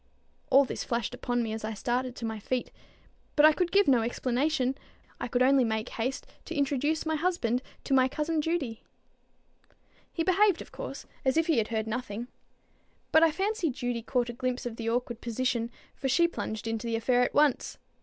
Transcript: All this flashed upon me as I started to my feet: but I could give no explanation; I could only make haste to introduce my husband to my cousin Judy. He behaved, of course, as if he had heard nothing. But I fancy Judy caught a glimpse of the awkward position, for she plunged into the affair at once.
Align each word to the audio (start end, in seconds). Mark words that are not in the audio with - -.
All 0.49 0.65
this 0.65 0.83
flashed 0.83 1.13
upon 1.13 1.43
me 1.43 1.53
as 1.53 1.63
I 1.63 1.75
started 1.75 2.15
to 2.15 2.25
my 2.25 2.39
feet: 2.39 2.71
but 3.35 3.45
I 3.45 3.53
could 3.53 3.71
give 3.71 3.87
no 3.87 4.01
explanation; 4.01 4.75
I 5.19 5.27
could 5.27 5.43
only 5.43 5.63
make 5.63 5.89
haste 5.89 6.25
to 6.45 6.55
introduce 6.55 7.05
my 7.05 7.13
husband 7.13 7.61
to 7.83 7.93
my 7.93 8.07
cousin 8.07 8.41
Judy. 8.41 8.81
He 10.11 10.23
behaved, 10.23 10.59
of 10.63 10.71
course, 10.71 11.05
as 11.23 11.37
if 11.37 11.45
he 11.45 11.59
had 11.59 11.67
heard 11.67 11.85
nothing. 11.85 12.29
But 13.11 13.21
I 13.21 13.29
fancy 13.31 13.69
Judy 13.69 14.01
caught 14.01 14.29
a 14.29 14.33
glimpse 14.33 14.65
of 14.65 14.75
the 14.77 14.89
awkward 14.89 15.21
position, 15.21 15.69
for 15.93 16.09
she 16.09 16.27
plunged 16.27 16.65
into 16.67 16.87
the 16.87 16.95
affair 16.95 17.21
at 17.21 17.35
once. 17.35 17.77